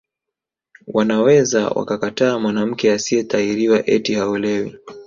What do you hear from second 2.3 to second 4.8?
mwanamke asiyetahiriwa eti haolewi